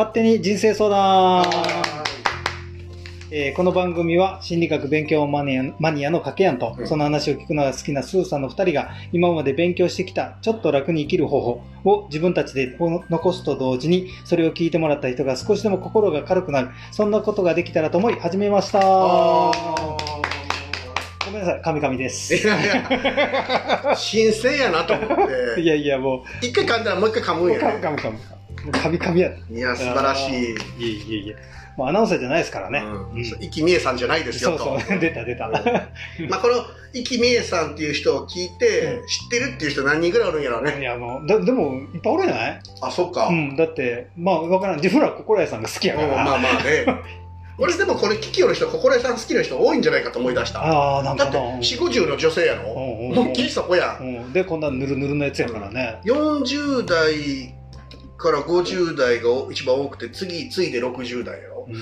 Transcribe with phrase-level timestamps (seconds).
[0.00, 1.44] 勝手に人生相談、
[3.30, 12.78] えーこの番組は心理学勉強マニアマニアの掛けやんと、うんその話を聞くのが好きなスーさんの2人が今まで勉強してきたちょっと楽に生きる方法を自分たちで
[13.10, 18.80] 残すと同時にそれを聞いてもらった人が少しでも心が軽くなるそんなことができたらと思い始めました。
[18.82, 19.52] あ
[21.26, 22.32] ごめんなさい神々です。
[22.32, 22.66] ーいやい
[23.84, 25.08] や、 新鮮やなと思っ
[25.58, 27.78] いて、やいやも一回噛んだらもう一回噛むんやね。
[27.82, 30.32] 神々神々もう神々やいや、素晴らしい。
[30.34, 31.36] いえいえいえ
[31.76, 34.64] もうアナウンサーじゃないですからね、うんうん生きみえさんじゃないですよと。
[34.64, 35.54] そうそう出た出た、うん
[36.28, 36.54] まあこの
[36.92, 40.82] 生きみえさんっていう人を聞いて、うん知ってるっていう人何人ぐらいおるんやろういね。
[40.82, 42.60] やもうだでもいっぱいおるんじゃない？
[42.82, 43.28] あ、そっか。
[43.28, 44.76] うん、だって、まあ、わからん。
[44.76, 46.08] 自分ら心屋さんが好きやから。
[46.08, 46.84] うんまあまあね。
[47.62, 50.62] 俺でもこれ聞きよる人、心得さん好きな人多いんじゃないかと思い出した。
[50.64, 51.58] ああ、なんだって、かな。
[51.58, 52.72] 4、50の女性やろ？
[52.72, 55.98] うんうん思いっきりそこやん、で、こんなぬるぬるのやつやからね。
[56.04, 57.54] 40代
[58.20, 61.66] から50代が一番多くて、次、次いで60代やろ。
[61.68, 61.74] うん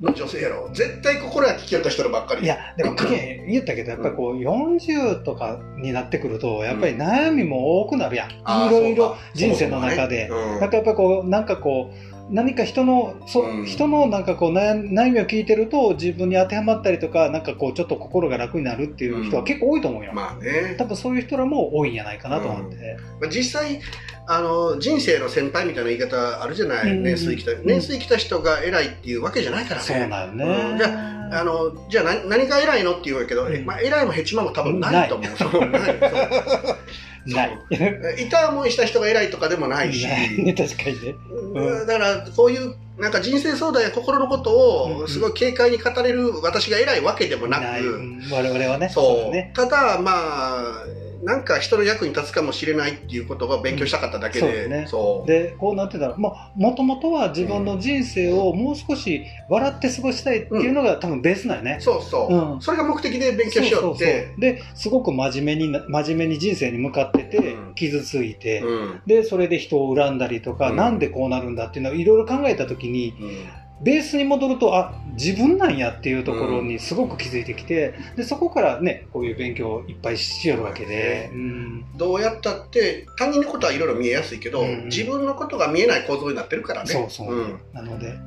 [0.00, 0.68] の女性やろ。
[0.74, 2.42] 絶対心や聞きよった人らばっかり。
[2.42, 2.94] いや、でも、
[3.48, 8.30] 言ったけど、やっぱりこう、40とかになってくると、やっぱり悩みも多くなるやん。
[8.44, 10.28] あーいろいろ人生の中で。
[10.28, 13.66] そうねなんかやっぱりこう、なんかこう、何か人の、そうん。
[13.66, 20.10] 人のなんかこう悩悩みを聞いてると自分に当てはまったりとか、なんかこうちょっと心が楽になるっていう人は結構多いと思うよ。
[20.10, 20.74] うんまあね。
[20.76, 22.96] 多分そういう人らも多いんじゃないかなと思って。
[23.20, 23.80] まあ実際
[24.28, 27.02] あの人生の先輩みたいな言い方あるじゃない、うん。
[27.04, 29.86] 年数生きたん年数生きた人が偉いっていうわけじゃないからね。
[29.86, 30.44] そうなんよね。
[30.72, 30.78] うん。
[30.78, 35.70] じあのじゃあ何何が偉いのって言うけど、まあ、偉いもヘチマも多分ないと思う。
[35.70, 35.98] ない
[37.26, 37.58] ない。
[37.70, 41.14] そういた思いした人が偉いとかでもないし、ないね、 確かにね。
[41.54, 48.88] うんだからこういうなんか人生相談や心のことうんをすごい軽快に語れる私が偉いわけでもなく、うん我々はね。
[48.88, 49.52] そうだね。
[49.54, 50.84] ただまあ
[51.26, 54.62] なんか人の役に立つかもしれないっていうことが勉強したかっただけで、うん。
[54.62, 54.86] そうね。
[54.86, 55.28] そう。
[55.28, 61.78] で、こうなってたら、まあ、もともとは自分の人生をもう少し笑って過ごしたいっていうのが多分ベースなんよね。
[61.80, 62.60] そうそう、うん。
[62.60, 64.34] それが目的で勉強しようって。
[64.38, 67.74] ですごく真面目にな真面目に人生に向かってて、うん。
[67.74, 69.02] 傷ついて、うん。
[69.04, 70.76] でそれで人を恨んだりとか、うん。
[70.76, 73.14] なんでこうなるんだっていうのをいろいろ考えた時に
[73.82, 81.84] ベースに戻るとあ自分なんやっていうところにすごく気づいてきて、でそこからねこういう勉強をいっぱいしよるわけで、うん。
[81.96, 84.84] どうやったって他人のことはいろいろ見えやすいけど、うん。
[84.86, 86.92] 自分のことが見えない構造になってるからね。
[86.92, 87.60] そうそう、ん。
[87.72, 88.18] なので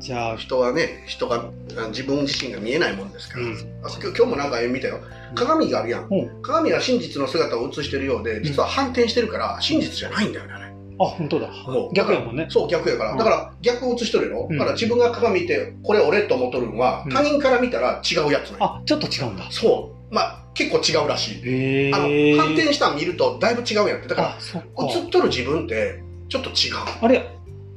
[0.00, 3.52] じゃあ人はね人があ自分自身が見えないもんですから、うん。
[3.84, 5.00] あ今日もなんか見たよ。
[5.34, 6.42] 鏡があるやん、うん。
[6.42, 10.61] 鏡は真実の姿を映してるようで実は反転してるから真実じゃないんだよね
[11.06, 11.48] あ本当だ。
[11.92, 12.46] 逆やもんね。
[12.48, 13.18] そう逆やから、うん。
[13.18, 14.58] だから逆を映しとるよ、うん。
[14.58, 17.12] だから自分が鏡見てこれ俺と思っとるのは、うん。
[17.12, 19.46] 他人から見たら違うやつね、あちょっと違うんだ。
[19.50, 20.14] そう。
[20.14, 24.08] まあ結構違うらしい、あの反転したの見るとだいぶ違うやんって。
[24.08, 24.38] だから
[24.86, 26.74] 映っとる自分ってちょっと違う。
[27.00, 27.26] あれ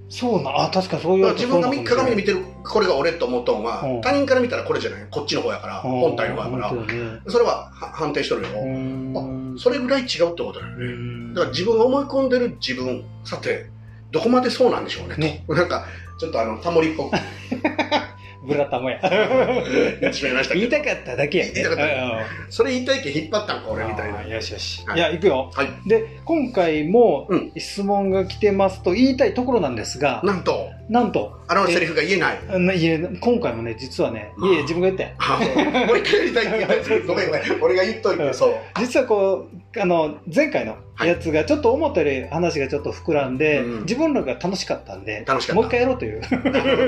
[0.07, 0.51] そうな。
[0.55, 4.01] あ確かにそういう自分が見鏡で見ててるこれが俺と思っとんは、うん。
[4.01, 5.07] 他人から見たらこれじゃない？
[5.09, 9.13] こっちの方やから、本体の方やから、それはは判定しとるよ、うーん
[9.57, 11.33] それぐらい違うってことだようね、ん。
[11.33, 13.03] だから自分が思い込んでる自分。
[13.23, 13.69] さて
[14.11, 15.15] どこまでそうなんでしょうね。
[15.17, 15.45] ね。
[15.47, 15.85] なんか
[16.19, 17.17] ちょっとあのタモリっぽく
[18.45, 18.99] ブラタモや。
[19.01, 20.69] 言ってしまいましたけど。
[20.69, 21.51] 言いたかっただけやね。
[21.55, 22.51] 言いたかった。
[22.51, 24.23] それ言いたいけん引っ張ったんか俺みたいな。
[24.23, 24.97] よしよし、はい。
[24.97, 25.51] い、や行くよ。
[25.53, 25.67] はい。
[25.87, 27.51] で今回もうん。
[27.57, 30.69] 質問が来てますと言いたいところなんですが、なんと。
[30.89, 31.39] なんと。
[31.47, 32.39] あのセリフが言えない。
[32.85, 35.09] え今回もね実はねいえ自分が言ったよ。
[35.17, 35.39] あ
[35.87, 37.07] もう一回やりたいって言った。
[37.07, 37.63] ごめんごめん。
[37.63, 38.55] 俺が言っといてそう。
[38.79, 45.55] 実はこうあの前回のやつがちょっと思ったより話がちょっと膨らんで、うん自分らが楽しかったんで楽しかった。
[45.55, 46.21] もう一回やろうという。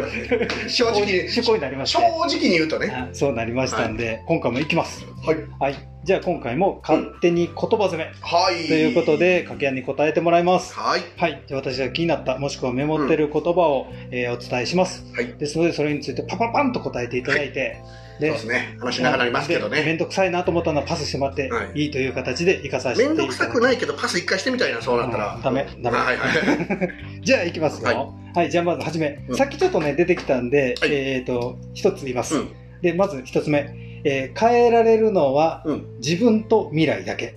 [0.70, 2.88] 正直 に趣向になりまし正て直に言うとね。
[2.94, 5.06] あそうなりましたんで、今回も行きます。
[5.26, 5.38] はい。
[5.60, 8.66] はいじゃあ今回も勝手に言葉攻め、はい。
[8.70, 10.74] ということで掛け合いに答えてもらいます。
[10.74, 11.02] はい。
[11.18, 11.44] はい。
[11.46, 15.04] じゃあ私が気になった、もしくはメモってる言葉を、えーお伝えします。
[15.14, 15.38] はい。
[15.38, 18.78] ですので、それについてパパパンと答えていただいて、そうですね。
[18.80, 19.82] 話長くなりますけどね。
[19.82, 21.84] でめんどくさいなと思ったのはパスしてもらってはい。
[21.84, 23.40] いいという形で生かさせていめんただきます。
[23.40, 25.36] どくさくないけどパス一回してみたいなそうなったら。
[25.36, 25.68] うんダメ。
[25.82, 25.98] ダメ。
[25.98, 27.20] はいはい。
[27.22, 27.90] じゃあ行きますよ。
[27.90, 28.50] ははい。
[28.50, 29.36] じゃあまずはじめ、うん。
[29.36, 30.90] さっきちょっとね、出てきたんで、はい。
[30.94, 32.38] えっ、と、一つ言います。
[32.38, 32.52] うん。
[32.82, 33.87] で、まず一つ目。
[34.08, 37.36] えー変えられるのはうん自分と未来だけ。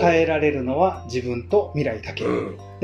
[0.00, 2.24] 変えられるのは自分と未来だけ。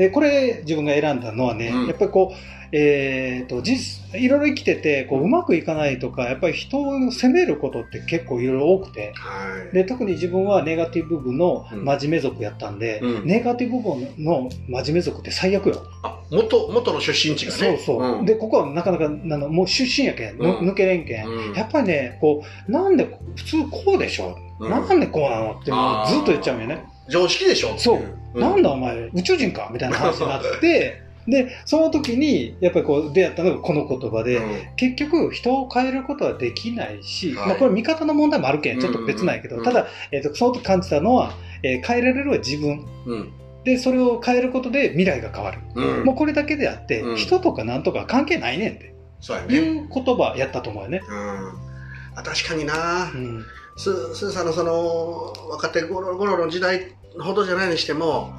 [0.03, 1.87] うんで、これ自分が選んだのはね、うん。
[1.87, 2.35] やっぱりこう、
[2.71, 9.73] えっ、と、実、いろいろ生きてて、こう、うまくいかないとか、やっぱり人を責めることって結構いろいろ多くて、はい。
[9.73, 11.83] で、特に自分はネガティブ部のうん。
[11.83, 13.27] 真面目族やったんで、うん。
[13.27, 15.83] ネガティブ部の真面目族って最悪よ。
[16.03, 17.77] あ元元の出身地がね。
[17.77, 18.25] そうそう、ん。
[18.25, 20.69] で、ここはなかなか、あのもう出身やけん、ぬうん。
[20.69, 21.27] 抜けれんけん。
[21.27, 21.53] うん。
[21.53, 23.05] やっぱりね、こう、なんで、
[23.35, 24.69] 普通こうでしょ、うん。
[24.69, 26.85] なんでこうなのってもうずっと言っちゃうんよね。
[27.09, 41.33] 常識でしょそう、うんなんだお前、宇宙人かみたいな話になって、 で、その時に、やっぱりこう出会ったのがこの言葉で、うん結局人を変えることはできないし、はいまあこれ見方の問題もあるけん、ちょっと別なんやけど、うんうんただ、えっ、と、その時感じたのは、
[41.63, 42.85] えー変えられるのは自分。
[43.05, 43.31] うん。
[43.63, 45.59] で、それを変えることで未来が変わる。
[45.75, 46.05] うん。
[46.05, 49.59] もうこれだけであって、うん人とかなんとか関係ないねんってそうやいね。
[49.59, 51.01] う言葉やったと思うよね。
[51.07, 52.17] うん。
[52.17, 53.17] あ確かになう。
[53.17, 53.45] ん。
[53.79, 58.33] す、すーさんのその、若手頃頃の時代ほどじゃないにしても、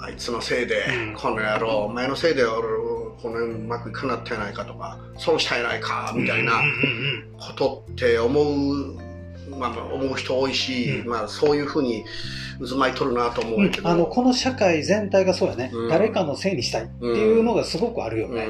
[0.00, 1.14] あいつのせいで、うん。
[1.14, 2.66] この野郎、お前のせいで俺、
[3.22, 6.54] このうまくいかなってやないかとか、損したやないか、みたいな
[7.38, 8.96] ことって思う、
[9.56, 11.08] まあ、思う人多いし、うん。
[11.08, 12.04] まあ、そういうふうに
[12.58, 13.60] 渦巻いとるなと思う。
[13.60, 13.72] うん。
[13.84, 15.88] あの、この社会全体がそうやね、うん。
[15.88, 18.48] 誰かのせいにしたいっていうのがすごくあるよね。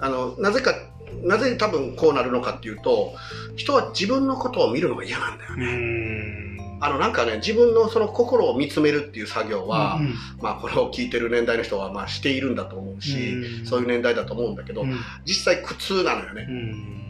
[0.00, 0.74] あの、なぜか、
[1.22, 3.14] なぜ多分こうなるのかっていうと、
[3.56, 5.66] 人は自分のことを見るのが嫌なんだようね。
[5.66, 6.58] ん。
[6.80, 16.46] あの、なんかね、自分のその心を見つめるっていう作業は、うんまあ、これを聞いてる年代の人は、まあ、しているんだと思うし、うんそういう年代だと思うんだけど、うん実際苦痛なのよね。
[16.48, 17.08] うん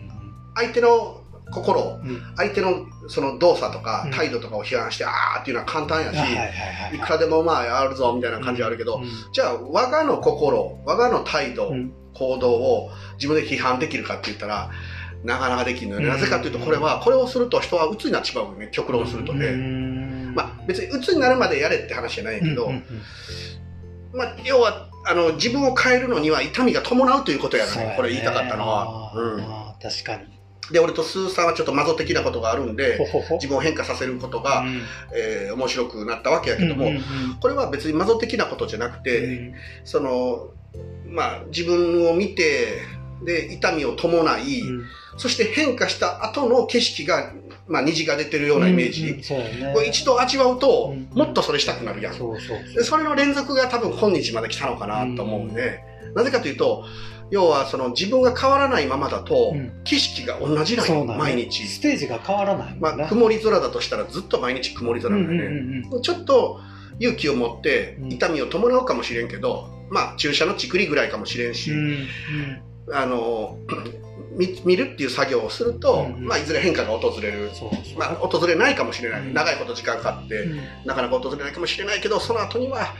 [0.55, 2.23] 相手の心を、うん。
[2.37, 4.11] 相手のその動作とかうん。
[4.13, 9.05] 態度とかを批判して、あーっていうのは簡単やし、はいくらでもまあ、あるぞみたいな感じはあるけど、うん。
[9.33, 11.93] じゃあ、我がの心、我がの態度、うん。
[12.15, 14.71] 行動を自分で批判できるかって言ったら、
[15.25, 16.07] なかなかできるのよね。
[16.07, 16.13] うん。
[16.13, 19.51] なぜかというと、これは、これをすると人は鬱になっちまうよね、極論するとうね。
[19.53, 20.35] ん。
[20.35, 22.73] まあ、別に鬱になるまでやれって話じゃないけど、
[24.13, 27.95] まあ、要は、あの、自分を変えるのには痛みが伴うということやね、そうやね。
[27.97, 29.13] これ言いたかったのは。
[29.15, 29.41] うん。
[29.81, 30.38] 確かに。
[30.71, 32.99] で、俺とスーさんはちょっとマゾ的なことがあるんで。
[33.33, 34.83] 自分を変化させることが、うん。
[35.15, 37.03] えー面白くなったわけやけども、うんうん
[37.41, 39.55] これは別にマゾ的なことじゃなくて、うん。
[39.85, 40.51] その、
[41.07, 42.81] まあ、自分を見て、
[43.25, 44.85] で、痛みを伴い、うん。
[45.17, 47.33] そして変化した後の景色が、
[47.67, 49.03] まあ、虹が出てるようなイメージ。
[49.03, 49.73] うんうんね。
[49.75, 51.09] これ一度味わうと、うん。
[51.13, 52.15] もっとそれしたくなるやん。
[52.15, 55.81] そうそうでそれの連続が多分今日まで来たのかなと思うんで、
[56.15, 56.85] なぜかというと、
[57.31, 59.73] 要はその自分が変わらないままだと、うん。
[59.85, 61.25] 景色が同じなんよ、そうなんや。
[61.25, 61.67] 毎日。
[61.67, 65.57] ステージが変わらないねまあ、曇り空だとしたらずっと毎日曇り空うんなんだよね。
[65.57, 66.03] うんうん。
[66.03, 66.61] ちょっと
[66.99, 68.13] 勇気を持ってうん。
[68.13, 71.79] 痛みを伴うかもしれんけど、まあ注射のちくりぐらいかもしれんし、うん
[72.89, 72.95] うん。
[72.95, 73.59] あの
[74.37, 77.51] 見見るっていう作業をすると、うんまあいずれ変化が訪れる。
[77.99, 79.21] まあ訪れないかもしれない。
[79.21, 80.59] うん長いこと時間かかって、うん。
[80.87, 82.95] なかなか訪れないかもしれないけど、その後には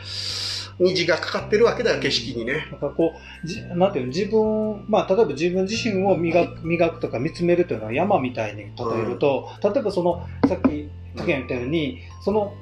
[0.81, 2.69] 虹がかかってるわけだよ、景色にね。
[2.71, 3.15] なんかこ
[3.45, 8.69] う、じなんていうの、自分、まあ、例えば自分自身を磨く磨くとか見つめるというのは山みたいに例
[9.03, 12.55] えると、例えばその、さっき、竹谷言ったように、その、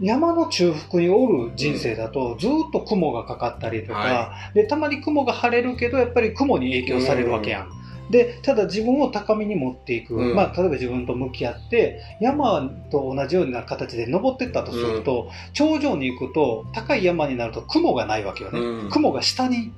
[0.00, 7.77] 山の中腹におる人生だと、ずっと雲がかかったりとか、はで、たまに雲が晴れるけど、やっぱり雲に影響されるわけやん。
[8.10, 18.60] で、ただ自分を高みに持っていく、うんまあ、例えば自分と向き合って、山と同じような形で登っていったとすると、頂上に行くと、高い山になると雲がないわけよね。
[18.60, 19.72] うん雲が下に。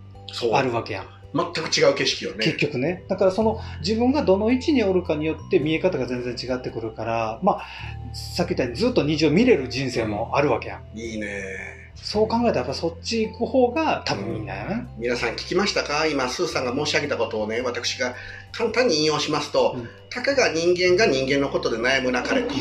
[0.52, 1.06] あるわけやん。
[1.32, 2.44] 全く違う景色よね。
[2.44, 3.04] 結局ね。
[3.08, 7.66] だからその自分がどの位置におるかによって見え方が全然違ってくるから、まあ、
[8.14, 10.98] さっき言ったようにずっと虹を見れる人生もあるわけやん。
[10.98, 11.79] いいね。
[12.02, 14.86] そう考えたらやっぱそっち行く方が多分いいんだよね。
[14.98, 16.06] 皆さん聞きましたか？
[16.06, 18.14] 今、スーさんが申し上げたことをね、私が
[18.52, 22.54] 簡単に引用しますと、うんたかが人間が人間のことで悩むなかれと。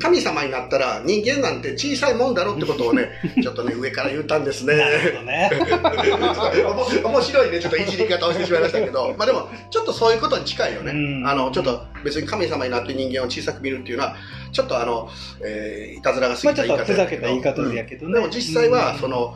[0.00, 3.10] 神様になったら人間なんて小さいもんだろってことをね、
[3.42, 4.76] ちょっとね、上から言ったんですね。
[4.76, 5.50] なるほどね。
[7.04, 10.92] 面白いね、ちょっといじり方をしてしまいましたけど、まあでも、ちょっとそういうことに近いよね。
[10.92, 14.16] うんあの、ちょっと別に神様になって人間を小さく見るっていうのは、
[14.52, 15.08] ちょっとあの、
[15.44, 18.14] えーいたずらが過まあちょぎた言い方っとふざけた言い方でやけどね。
[18.14, 19.34] でも実際は、うんその、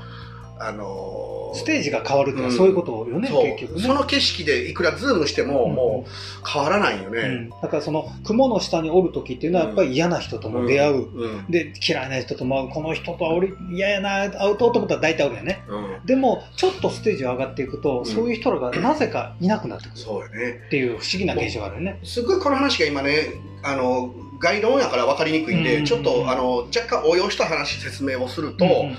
[0.58, 3.82] あのーステージが変わるってのはそういうことよね、そう結局ね。
[3.82, 6.10] その景色でいくらズームしても、うんもう
[6.48, 7.20] 変わらないよね。
[7.20, 10.94] うんだからその雲の下におる時っていうのはやっぱり嫌な人とも出会う。
[10.96, 11.46] うん。
[11.48, 15.62] で、嫌いな人とも、この人とは俺嫌やな、会うとってことは大体おるよね。
[15.68, 16.06] うん。
[16.06, 20.62] でも、ちょっとステージを上がっていくと、うんそういう人らがなぜかいなくなってくるそうよね。
[20.66, 22.00] っていう不思議な現象があるよね。
[22.02, 23.28] すごいこの話が今ね、
[23.62, 24.12] あの、
[24.44, 28.94] 概論やから分かりにくいんで、うんちょっとあの若干応用した話説明をすると、うんうんうん。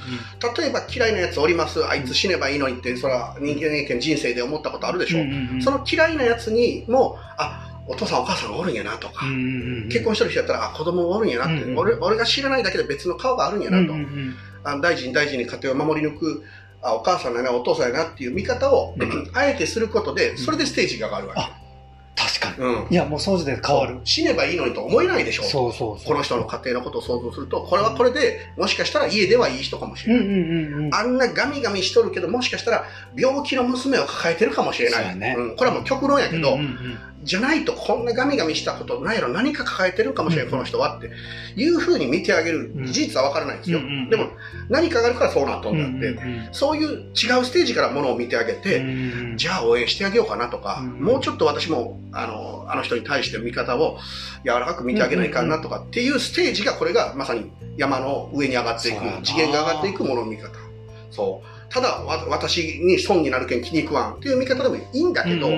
[0.58, 5.20] 例えば嫌いなやつおります、あいつ死ねばいいのにって、そら人間経験人生で思ったことあるでしょ。
[5.22, 5.24] う。
[5.24, 5.62] んうんうん。
[5.62, 16.44] その嫌いなやつにも、あ、お父さんお母さんがおるんやなとか、うんうんうん結婚してる人やったら、あ、子供おるんやなって、うんうん俺俺が知らないだけで別の顔があるんやなと、うんうんあ大事に大事に家庭を守り抜く、
[16.82, 21.64] あお母さんだな、お父さんやなっていう見方を、うんあえてすることで、それでステージが上がるわけ。
[22.15, 22.57] 確かに。
[22.57, 24.00] うんいや、もうその時点で変わる。
[24.03, 25.43] 死ねばいいのにと思えないでしょ。
[25.43, 26.07] そうそうそう。
[26.07, 30.25] この人の家庭のことを想像すると、これはこれで、もしかしたら家ではいい人かもしれない。
[30.25, 30.95] うんうんうんうん。
[30.95, 35.03] あんなガミガミしとるけど、もしかしたら病気の娘を抱えてるかもしれない。
[35.03, 39.29] そうやねん、これはもう極論やけど、うんうんうんじゃないとこんなガミガミしたことないやろ。
[39.29, 40.51] 何か抱えてるかもしれない、うん。
[40.51, 41.12] この人はって
[41.55, 42.72] いうふうに見てあげる。
[42.75, 42.86] うん。
[42.86, 43.79] 事実は分からないんですよ、
[44.10, 44.29] でも
[44.70, 53.98] 何かがあるからそうなっとうんんだって、うんそういう違うステージからものを見てあげて、うんじゃあ応援してあげようかなとか、うんもうちょっと私もあのあの人に対しての見方を
[54.44, 60.50] 柔らかく見てあげないかなとかっていうステージがこれがまさに山の上に上がっていく次元が上がっていくものの見方。
[61.12, 65.50] そうただわ私に損になるけん気に食わんっていう見方でもいいんだけど、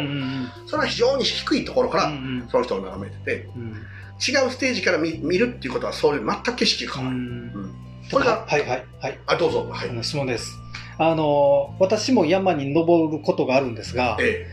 [0.66, 2.48] それは非常に低いところかうらん。
[2.50, 3.74] その人を眺めててうん。
[4.18, 7.24] 違うステージから見見るっていうことはそれ全く景色が変わる、うん。
[7.24, 7.28] う
[7.68, 7.76] ん。
[8.12, 9.20] これがはいはいはい。
[9.28, 9.70] あどうぞ。
[9.70, 10.04] はい。
[10.04, 10.58] 質問です。
[10.98, 14.48] あの私も山に登ることがあるんですがえ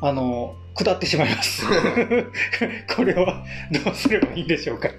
[0.00, 1.66] あの下ってしまいます。
[2.96, 3.44] これは
[3.84, 4.88] どうすればいいんでしょうか。
[4.88, 4.94] え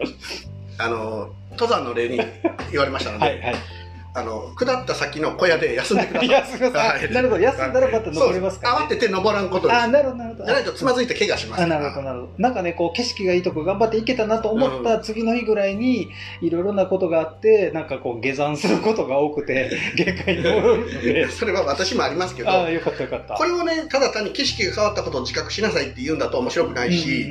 [0.77, 2.19] あの登山の例に
[2.69, 3.80] 言われましたので、はいはい
[4.13, 6.29] あの下った先の小屋で休んでください。
[6.31, 6.99] 休んでください。
[6.99, 7.13] はい。
[7.13, 7.41] なるほど。
[7.41, 9.79] 休んだらまた登れますから、そう慌てて登らんことです。
[9.79, 10.53] あなるほどなるほど。
[10.53, 11.63] ないとつまずいて怪我します。
[11.63, 12.33] あなるほどなるほど。
[12.37, 16.09] なんかねこう景色がいいとこ頑張って行けたなと思った次の日ぐらいに
[16.41, 21.27] いろいろなことがあってなんかこう下山することが多くて限界に戻るので。
[21.31, 23.35] それは私もありますけどああよかったよかった。
[23.35, 27.25] これをねただ単に景色が変わったことを自覚しなさいって言うんだと面白くないし、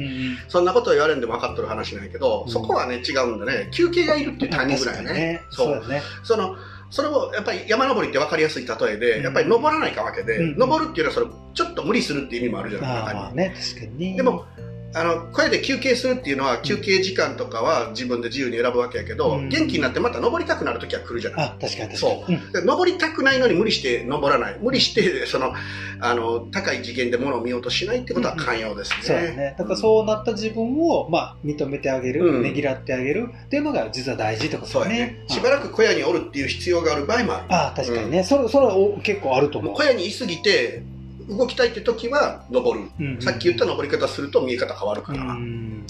[0.48, 2.52] そんなことを言われんでも分かってる話ないけど、うん。
[2.52, 5.42] そこはね違うんだね休憩がいるっていうタイミングぐらいね。
[5.50, 5.74] そう。
[5.74, 6.02] そうだね。
[6.22, 6.56] その
[6.90, 9.24] それをやっぱり山登りって分かりやすい例えで、うん。
[9.24, 10.58] やっぱり登らないかわけで、うん。
[10.58, 14.44] 登るっていうのはそれちょっと無理するっていう意味もあるじゃないああ中にまあね確かにでも
[14.92, 19.48] あの小屋で休憩するっていうのは休憩時間とかは自分で自由に選ぶわけやけど、うん。
[19.48, 21.46] 元気になってまた登りたくなる時は来るじゃない。
[21.46, 22.32] あ確かにそう。
[22.32, 22.52] うん。
[22.52, 24.58] で登りたくないのに無理して登らない。
[24.60, 25.52] 無理してその
[26.00, 29.54] あの高い次元で物を見ようとしないってことは寛容ですね、そうだね。
[29.58, 32.42] だからそうなった自分を、まあ、認めてあげる、うん。
[32.42, 35.24] ねぎらってあげるっていうのが実は大事ってことそうやだねね。
[35.28, 37.46] しばらく小屋におるっていう必要がある場合もある。
[37.50, 38.24] ああ、確かにね。
[38.24, 39.70] それ、それはお結構あると思う。
[39.72, 40.82] もう小屋にいすぎて
[41.30, 45.84] 動きたいって時は登る、うんうんさっき言った登り方すると見え方変わるかうら、いう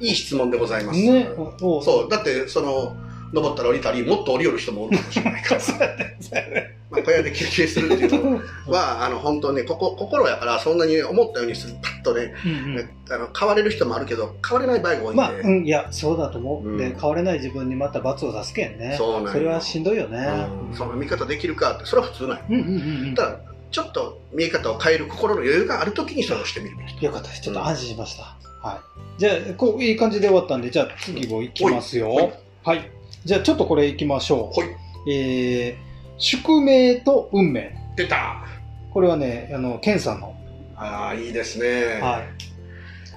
[0.00, 1.28] いい質問でございます、ね。
[1.60, 2.08] おそう。
[2.08, 2.96] だってその
[3.32, 5.60] 登ったら降りたりもっと降りよる人もおるかもしれないから。
[6.90, 16.68] まあ小屋で休憩するっていうのは あの本当ねここ心やからそんなに思ったようにするパッとねうんうんあの変われる人もあるけど変われない場合が多いんで、まあ、うん、いや、そうだと思う。
[16.68, 16.76] うん。
[16.78, 18.96] で、変われない自分にまた罰を出すけんね。
[18.98, 20.28] それはしんどいよね。
[20.70, 20.76] うん。
[20.76, 23.14] その見方できるかってそれは普通ないうんうんうんうん。
[23.14, 27.42] ただちょっと見え方を変える心の余裕がある時にそれをしてみるべきよかったです。
[27.42, 28.36] ちょっと安心しました。
[28.66, 29.20] はい。
[29.20, 32.32] じゃあ、こう、いい感じで終わったんで、じゃあ次も行きますよ。
[32.64, 32.90] はい。
[33.24, 34.54] じゃあ、ちょっとこれ行きましょう。
[34.54, 34.66] ほい
[35.10, 35.76] えー、
[36.18, 37.74] 宿命と運命。
[37.96, 38.44] 出た
[38.92, 40.34] これはね、あの、ケンさんの。
[40.76, 42.47] ああいいですね、はい。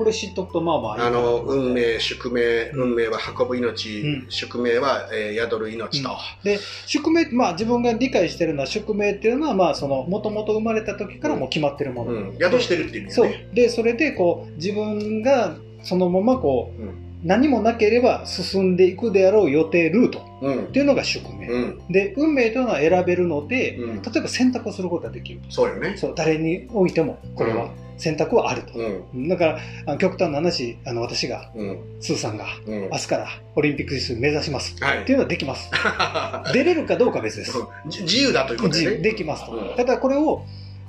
[0.02, 6.10] これ知っとくと、まあまあいいあの運命宿命運命は運ぶ命、うん宿命は、えー宿る命と、
[6.44, 12.14] で、宿命、まあ自分が理解してるのは宿命っていうのは、まあその、もともと生まれた時からもう決まってるもの。
[12.14, 13.32] うん宿してるっていう意味そう。
[13.54, 21.48] で、それでこう、自分がそのままこう、うん何もなければ進んでいくであろう予定ルートうんっていうのが宿命。
[21.48, 25.42] うんで、運命というのは選べるので、うん例えば選択をすることができる。
[25.50, 28.74] そうよねそう、誰においても、これは選択はあると。
[29.14, 34.76] うんだから、あの極端な話、あの、私が、うんスーさんが、うん明日からオリンピック出場目指します。
[34.84, 35.70] はいっていうのはできます。
[36.54, 37.54] 出れるかどうかは別です。
[37.88, 39.52] じ自由だということでねできますと。
[39.52, 40.44] うんただこれを、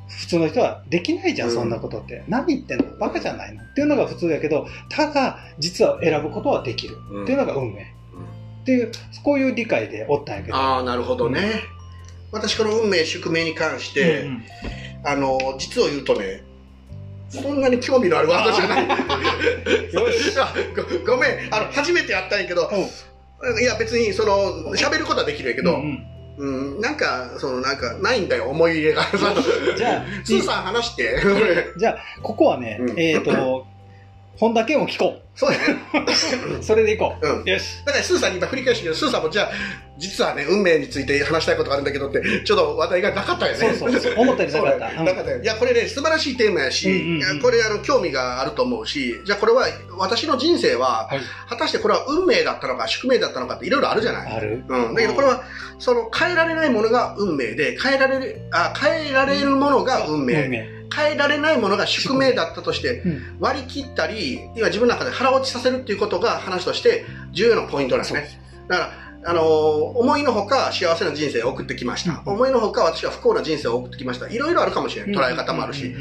[0.09, 1.55] 普通の人はできないじゃん、うん。
[1.55, 2.25] そんなことって。
[2.29, 3.63] 何言ってんのバカじゃないの。
[3.63, 6.97] っていうのが普通やけど、ただ、実は選ぶことはできる。
[7.11, 7.23] うん。
[7.25, 7.83] っていうのが運命。
[7.83, 8.93] っていう、
[9.25, 10.57] こういう理解でおったんやけど。
[10.57, 11.63] ああなるほどね。
[12.31, 14.43] 私この運命宿命に関して、うんうん。
[15.05, 16.45] あの実を言うとね
[17.29, 18.89] そんなに興味のあるワードじゃない。
[19.93, 20.33] よし。
[20.39, 20.55] あ
[21.05, 21.31] ごごめん。
[21.51, 22.71] あの初めてやったんやけど
[23.61, 26.07] いや別にその喋ることはできるんやけど、うんうん
[26.39, 29.03] うん、なんか、そのなんか、ないんだよ、思い入れが。
[29.77, 31.21] じゃあ、スーさん話して。
[31.77, 33.67] じゃあ、ここはね、うんえっ、と、
[34.37, 35.65] 本田健を聞こそうやね。
[36.61, 36.63] う。
[36.63, 37.43] そ れでいこうん。
[37.43, 37.49] う。
[37.51, 37.83] よし。
[37.87, 39.51] だからスーさんに今振り返してけど、スーさんもじゃあ、
[39.99, 43.59] 実はね、運命について話したいことがあるんだけどって、ちょっと話題がなかったよね。
[43.79, 44.15] そうそうそう。
[44.19, 45.03] 思ったよりなかった。
[45.05, 51.21] なかったよいや、これね、素晴らしいテーマやし、うんうんうんこれ、あの、興味があると思うし、じゃあこれは、私の人生は、はい。
[51.49, 54.33] 果たしてこれは運命だったのか、宿命だったのかっていろいろあるじゃない？
[54.35, 54.95] あるうん。
[54.95, 55.45] だけどこれは、
[55.79, 60.45] その、変えられないものが運命で、変えられる、あ、変えられるものが運命。
[60.45, 60.82] 運命。
[60.95, 63.37] 変えられないものが宿命だったとして、うん。
[63.41, 68.29] 割り切ったり、今自分の中で腹落ちさせるっていうことが話として重要なポイントなんですね。
[68.69, 68.93] だから、
[69.25, 72.23] あのー思いのほか幸せな人生を送ってきました。
[72.27, 74.29] うん思いのほか私は不幸な人生を送ってきました。
[74.29, 75.15] いろいろあるかもしれない。
[75.15, 75.95] 捉え方もあるし。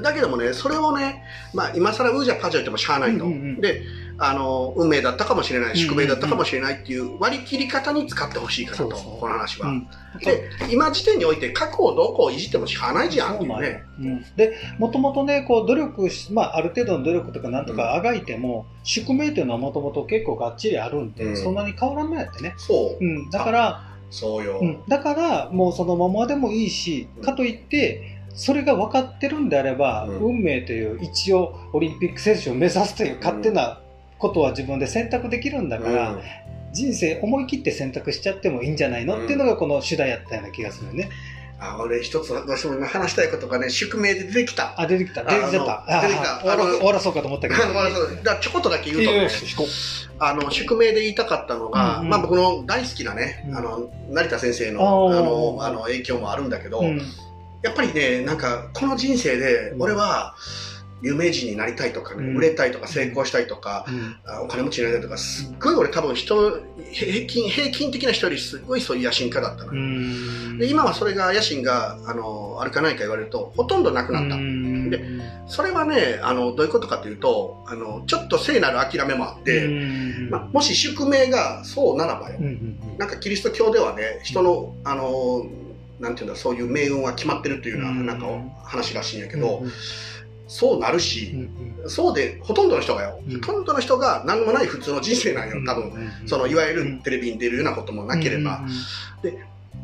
[0.00, 1.24] だけどもね、それをね、
[1.54, 3.24] まあ今更うーじゃパーじゃ言ってもしゃあないと。
[3.60, 3.82] で、
[4.20, 9.20] あの、運命だったかもしれない、うん宿命だったかもしれないっていう割り切り方に使ってほしいかなと、そうそう。
[9.20, 9.68] この話は。
[9.68, 9.88] うん。
[10.20, 13.84] で、今時点において過去をどこをいじってもしゃあないじゃんっていうね。
[14.00, 21.36] うん、でもともとねこう努力し、まあ、ある程度の努力とかなんとかあがいても、宿命っていうのはもともと結構がっちりあるんで、うん。
[21.36, 23.04] そんなに変わらないってね、そう。
[23.04, 23.04] う。
[23.04, 24.58] ん、だから、そうよ。
[24.60, 27.22] うん、だからもうそのままでもいいしうん。
[27.22, 30.18] かといってそれが分かってるんであれば、うん。
[30.18, 33.80] 運命という一応オリンピック選手を目指すという勝手な
[34.18, 36.20] ことは自分で選択できるんだから、うん
[36.70, 41.08] 人生思い切って選択しちゃってもいいんじゃないの、うんっていうのがこの主題やったような気がするね。
[41.60, 44.80] あ俺一つどうしても今話したいことがね、宿命で出てきた。
[44.80, 45.22] あ、出てきた。
[45.22, 45.84] あ出てきた。
[46.02, 47.60] 出てきたあ終わらそうかと思ったけど。
[47.66, 49.66] だからちょこっとだけ言うと
[50.20, 56.84] あの、宿命で言いたかったのが、うんうんまあ僕の大好きなね、うんあの、成田先生の、あの、あの影響もあるんだけど、う。
[56.84, 56.98] うん。
[57.62, 60.36] やっぱりね、なんか、この人生で、俺は、
[61.02, 62.36] 有名人になりたいとかね、うん。
[62.36, 64.16] 売れたいとか成功したいとか、うん。
[64.26, 70.58] あお金持ちになりたいとか、すっごい俺多分人、平均、平均的な人よりすごいそういう野心家だったの。
[70.58, 74.36] で、今はそれが野心が、あの、あるかないか言われると、ほとんどなくなった。
[74.36, 74.90] うん。
[74.90, 75.00] で
[75.46, 80.28] それはね、あの、どういうことかというと、あの、ちょっと聖なる諦めもあって、うん。
[80.30, 85.46] まあ、もし宿命がそうならばよ、うんうんなんかキリスト教ではね、人の、あの、
[86.00, 88.06] なんていうんだ、そういう命運は決まってるというような、うん。
[88.06, 88.26] なんか
[88.64, 89.62] 話らしいんやけうんど、
[90.48, 91.30] そうなるうんし、
[91.82, 91.90] うん。
[91.90, 93.40] そうで、ほとんどの人がよ、うん。
[93.40, 95.90] ほとんどの人が何もない普通の人生なんよ、多分。
[95.90, 98.64] 分その、いわゆるテレビに出るようなこともなければ、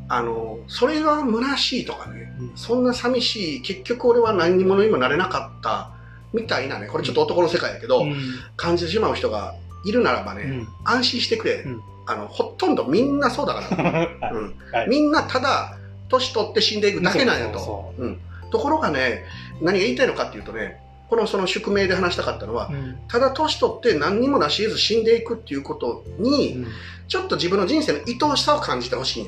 [0.09, 2.53] あの、それは虚しいとかね、うん。
[2.57, 5.91] そんな寂しい、結局俺は何にもにもなれなかった、
[6.33, 8.17] みたいなね、これちょっと男の世界やけど、うん。
[8.57, 9.55] 感じてしまう人が
[9.85, 10.69] いるならばね、うん。
[10.85, 11.81] 安心してくれ、うん。
[12.07, 14.35] あの、ほとんどみんなそうだから、 はい。
[14.35, 14.55] うん。
[14.73, 15.79] はいみんなただ、
[16.09, 17.59] 年取って死んでいくだけなんやと。
[17.59, 18.21] そうそうん、
[18.55, 19.25] ところがね、
[19.61, 20.81] 何が言いたいのかっていうとね、
[21.11, 22.99] このその宿命で話したかったのは、うん。
[23.09, 26.67] ただ年取って何にもなし得ず死んでいくっていうことに、うん。
[27.09, 29.27] ちょっと自分の人生の愛おしさを感じてほしい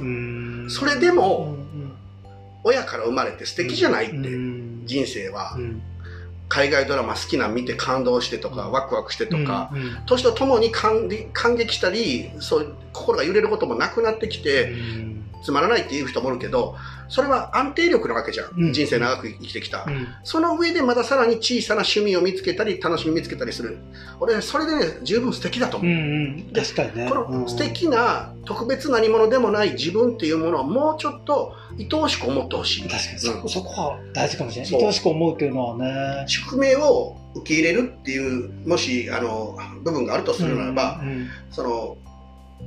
[0.70, 1.92] それでも、うん
[2.68, 4.82] 親から生まれて素敵じゃないって、うん。
[4.86, 5.54] 人生は。
[5.56, 5.60] う。
[5.60, 5.82] ん。
[6.48, 8.72] 海外ドラマ好きなの見て感動してとか、うん。
[8.72, 9.70] ワクワクしてとか、
[10.06, 16.76] 年とともに感感激したり、そう心が揺れることもなくなってきて、うんつまらないっていう人もおるけど、
[17.08, 18.50] それは安定力なわけじゃん。
[18.56, 18.72] うん。
[18.72, 19.84] 人生長く生きてきた。
[19.86, 20.08] うん。
[20.24, 23.78] その上でまださらに小さな趣味を見つけたり、楽しみ見つけたりする。
[24.18, 25.90] 俺、それでね、十分素敵だと思う。
[25.90, 26.52] うんうん。
[26.52, 27.08] 確かにね。
[27.08, 32.88] この素敵な特別何者でもない自分っていうものをもうちょっと愛おしく思ってほしい。
[32.88, 33.18] 確かに。
[33.18, 33.48] そこ,、うん。
[33.48, 34.74] そこは大事かもしれない。
[34.74, 36.24] 愛おしく思うっていうのはね。
[36.26, 41.28] 宿命を受け入れるっていう、もし、あの、部分があるとするならば、うん。
[41.50, 41.96] その、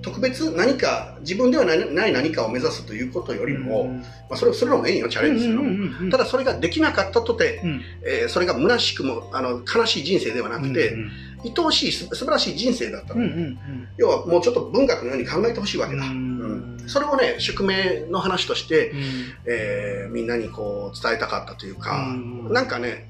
[0.02, 4.00] 特別何か、自分ではないない何かを目指すということよりも、うん。
[4.00, 5.64] まあ、それそれもええんよ、チャレンジするの。
[5.64, 5.70] も。
[5.70, 6.10] うんうんうんうん。
[6.10, 7.82] ただそれができなかったとて、うん。
[8.06, 13.58] えーそれが虚しくもあの悲しい人生ではなくて、うん愛おしいす素晴らしい人生だったの、うんうん
[13.96, 16.78] 要はもうちょっと文学のように考えてほしいわけだ、うん。
[16.82, 16.90] うん。
[16.90, 19.00] それをね宿命の話として、うん。
[19.46, 22.54] えーみんなにこう伝えたかったというか、うん。
[22.54, 23.08] なんかね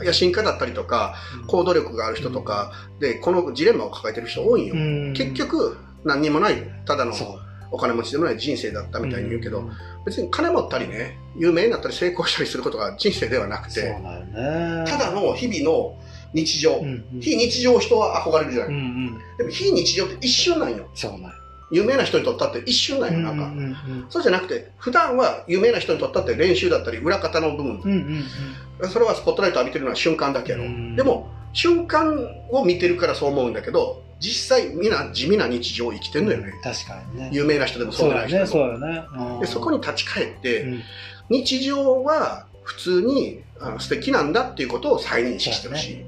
[0.00, 1.46] 野心家だったりとかうん。
[1.46, 4.78] 行動力がある人とかでこのジレンマを抱えてる人多いんよ、う
[5.10, 5.12] ん。
[5.14, 7.12] 結局何にもないただの
[7.70, 9.72] お金持ちでもない人生だったみたいに言うけど、ん。
[10.04, 13.96] 別に金持ったりね有名になったり成功したりすることが人生ではなくて
[14.86, 15.98] ただの日々の
[16.34, 16.82] 日常、
[17.20, 18.74] 非日常を人は憧れるじゃない、
[19.38, 20.88] でも非日常って一瞬なんよ。
[20.94, 21.28] そうなんよ
[21.70, 27.80] 有名な人にとったって一瞬なんよなんか、うんうんそうじゃなくて普段は有名な人にとったって練習だったり裏方の部分。
[27.84, 28.24] うんうん
[28.80, 28.90] うん。
[28.90, 30.96] それはスポットライト浴びてるのは瞬間だけやろ、うん。
[30.96, 32.16] でも瞬間
[32.50, 37.30] を見てるからそう思うんだけど実際みんな地味な日常を生きてんのよね、確かにね。
[37.32, 38.44] 有名な人でもそうじゃない人でも。
[38.44, 40.82] ねそうだよねうんでそこに立ち返って、うん。
[41.30, 46.04] 日常は普通にあの素敵なんだっていうことを再認識してほしい、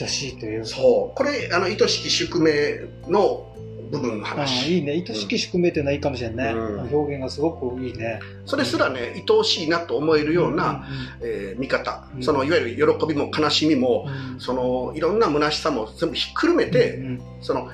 [0.00, 0.64] 愛しいという。
[0.64, 1.16] そう。
[1.16, 3.46] これあの愛しき宿命の
[3.90, 4.76] 部分の話。
[4.76, 4.92] いいね。
[4.92, 6.80] 愛しき宿命っていうのはいいかもしれんね、うん。
[6.94, 8.20] 表現がすごくいいね。
[8.46, 10.86] それすらね愛おしいなと思えるような、
[11.22, 12.22] えー見方、うん。
[12.22, 14.40] そのいわゆる喜びも悲しみも、うん。
[14.40, 17.70] そのいろんな虚しさも全部ひっくるめて、うんその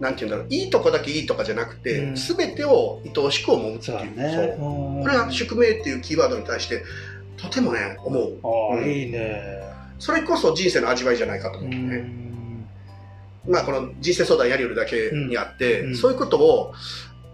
[0.00, 2.14] なんて言うんだろういいとこだけいいとかじゃなくて、うん。
[2.16, 3.98] 全てを愛おしく思うってそいう。
[3.98, 5.00] そうう。
[5.00, 6.82] んこれは宿命っていうキーワードに対して
[7.36, 8.38] とてもね思う。
[8.42, 8.90] ああ、うん。
[8.90, 9.62] いいね。
[10.00, 12.23] それこそ人生の味わいじゃないかとう思うね、ん
[13.48, 15.88] まあこの人生相談やりよるだけにあって、うん。
[15.88, 15.96] うん。
[15.96, 16.74] そういうことを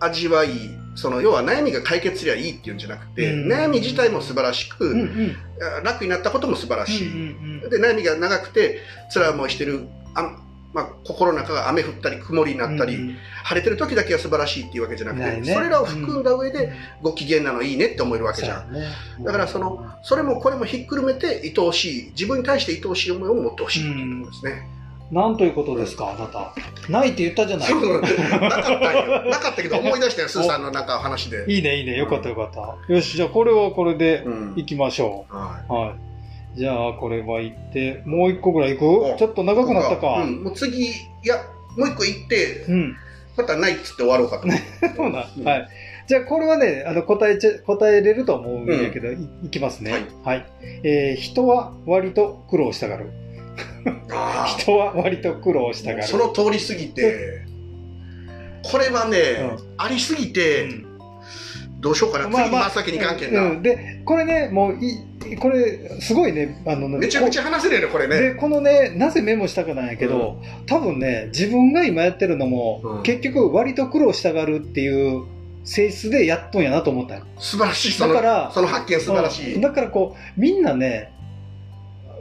[0.01, 0.49] 味わい
[0.95, 3.53] その要は悩みが解決すりゃいいっていうんじゃなくて、うん。
[3.53, 5.37] 悩み自体も素晴らしく、うんうん。
[5.85, 8.81] 楽になったことも素晴らしい、うんで悩みが長くて
[9.13, 10.37] 辛い思いしてるあ、
[10.73, 15.55] まあ、心の中が雨降ったり曇りになったり、うん晴れてる時だけは素晴らしいっていうわけじゃなくてね。
[15.55, 18.83] それらを含んだ上でご機嫌なのいいねって思えるわけじゃん、ね。
[19.25, 24.69] だからそのそれもこれもひっくるめて愛おしい自分に対して愛おしい思いを持ってほしいっていうことですね、
[25.11, 26.55] なんということですか、あなた。
[26.89, 29.25] ないって言ったじゃないそう なかったんよ。
[29.31, 31.45] なかったけど思い出したよ、スーさんのなんか話で。
[31.49, 31.97] いいね、いいね。
[31.97, 32.51] よかったよかっ
[32.87, 32.93] た。
[32.93, 35.73] よし、じゃあこれはこれでうん行きましょはう。
[35.73, 35.95] は
[36.55, 36.59] い。
[36.59, 40.23] じゃあこれは行って、もう一個ぐらい行おくちょっと長くなったか。
[40.23, 40.27] う。
[40.27, 40.93] ん、もう次、い
[41.25, 41.37] や、
[41.77, 42.97] もう一個行って、うん。
[43.37, 44.49] またないっつって終わろうかと。
[44.97, 45.69] そうなうんはい。
[46.07, 49.93] じゃあこれはね、あの答えちゃ、答えれると思うんやけど、いいきますね。
[49.93, 50.47] はいはい。
[50.83, 53.11] えー人は割と苦労したがる。
[54.13, 56.05] あ人は割と苦労したがる。
[56.05, 57.45] あその通り過ぎて、
[58.63, 59.19] これはね、
[59.77, 60.69] ありすぎて、
[61.81, 63.43] どうしようかな、次真っ先にいかんけんな。
[63.43, 68.21] うん、で、これね、もうい、これ、すごいね、あの、めちゃくちゃ話せるよね、これね。
[68.21, 75.25] で、このね、なぜメモしたかなんやけど、多分ね、自分が今やってるのも、うん結局割と苦労したがるっていう
[75.65, 77.23] 性質でやっとんやなと思ったよ。
[77.39, 79.55] 素晴らしい、そのだからその発見素晴らしい。
[79.55, 81.13] うんだからこう、みんなね、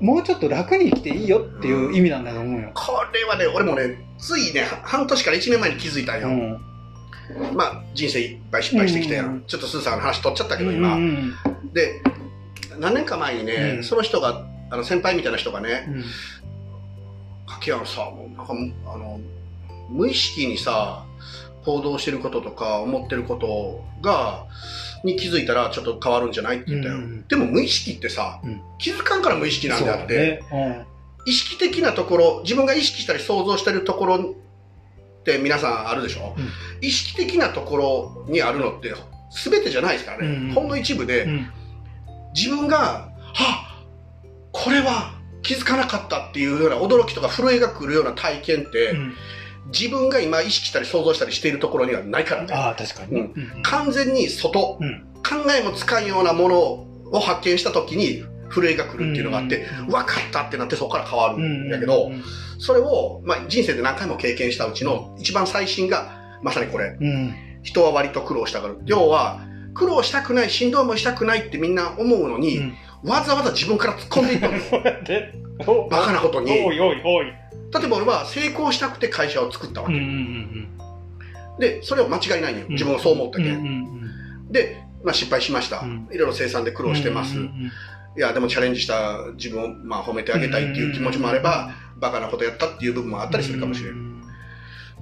[0.01, 2.71] もうちょっと楽に生きていいよっていう意味なんだと思うよ。
[2.73, 6.27] これはね、俺もね、ついね、は半年から1年前に気づいたんよ。
[6.27, 6.59] うん。
[7.55, 9.25] まあ、人生いっぱい失敗してきたやん。
[9.25, 10.95] うんちょっとスーさんの話取っちゃったけど、今。
[10.95, 11.33] うん
[11.73, 12.01] で、
[12.79, 16.03] 何年か前にね、うんその人が、あの先輩みたいな人がね、うん
[17.47, 18.53] 柿山さ、もうなんか、
[18.93, 19.19] あの、
[19.89, 21.03] 無意識にさ、
[21.65, 24.45] 行動してることとか思ってることが、
[25.03, 26.95] に気づいたらちょっと変わるんじゃないって言ったよ。
[26.95, 27.27] うん。
[27.27, 28.61] でも無意識ってさ、うん。
[28.77, 30.85] 気づかんから無意識なんであって、だね。
[31.25, 31.31] うん。
[31.31, 36.49] 意識的なところ、自分が意識したり想像してるところって皆さんあるでしょ、うん。
[36.81, 38.93] 意識的なところにあるのって
[39.43, 40.27] 全てじゃないですからね。
[40.27, 41.51] うんほんの一部で、うん。
[42.33, 43.75] 自分が、は
[44.51, 49.13] これは気づかなかったっていうような驚きとか震えが来るような体験って、うん
[49.67, 52.53] 自分が今意識したり想像したりしているところにはないからね。
[52.53, 53.31] ああ、確かにね。
[53.35, 53.63] うん。
[53.63, 55.05] 完全に外、うん。
[55.21, 56.57] 考えもつかんようなもの
[57.11, 62.23] を発見した時に震えが来るっていうのがあって、うん分かったってなってそこから変わるうんんだけど、うん。
[62.57, 66.97] それを、まあ、人生で何回も経験したうちの一番最新がまさにこれ。
[66.99, 67.33] うん。
[67.61, 68.79] 人は割と苦労したがる。
[68.85, 69.41] 要は
[69.73, 74.55] 苦労したくないしんどい思いしたくないってみんな思うのに、うんわざわざ自分から突っ込んでいったの。
[74.55, 75.33] よそうやって
[75.67, 76.47] おバカなことに。
[76.47, 77.27] 例おいおいおい。
[77.27, 80.69] えば俺は成功したくて会社を作ったわけ、うんうんうん
[81.59, 82.65] でそれは間違いないよ。
[82.67, 82.73] うん。
[82.73, 83.43] 自分はそう思ったうん。
[83.43, 83.59] け、うんう
[84.49, 84.51] ん。
[84.51, 86.07] で、まあ、失敗しました、うん。
[86.09, 87.71] いろいろ生産で苦うん労してます、うんうん
[88.17, 94.09] いやでもチャレンジした自分を、まあ、褒めてあげたいっていう気持ちもあれば、バカなことやったっていう部分もあったりするかもしれない、うん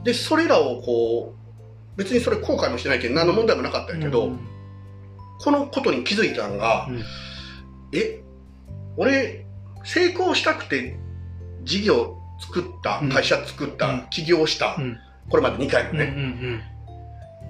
[0.04, 4.40] でそれらをこう別にそれ後悔もしてないけど何の問題もなかったんやけど、うん
[5.40, 7.04] このことに気づいたのが、うん
[7.94, 8.22] え？
[8.98, 9.46] 俺
[9.84, 10.98] 成功したくて
[11.64, 13.10] 事業作ったうん。
[13.10, 14.08] 会社作った、うん。
[14.10, 14.98] 起業した、うん。
[15.30, 16.62] これまで2回もうんうね、ん。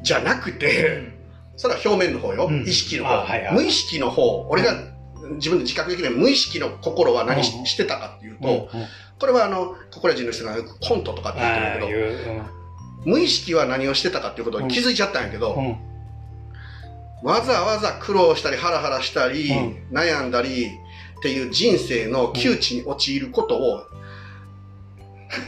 [0.04, 1.14] じゃなくて、
[1.56, 2.64] それは表面の方よ、うん。
[2.64, 3.54] 意識の方、あはいはい。
[3.54, 4.48] 無意識の方。
[4.50, 4.74] 俺が
[5.36, 6.12] 自分で自覚できない。
[6.12, 7.66] 無意識の心は何し,、うん。
[7.66, 8.88] してたかっていうと、うんうん。
[9.20, 12.46] これはあのココラジンの人がよくコントとかって言ってるけど、
[13.06, 15.78] 無意識は何をしてたかっていうことに気づいちゃったんやけど、うんうん
[17.24, 20.66] わざわざ苦労したりハラハラしたり、うん悩んだり
[21.20, 23.82] っていう人生の窮地に陥ることを、